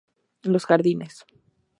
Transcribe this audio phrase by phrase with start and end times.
[0.41, 1.27] Los Jardines.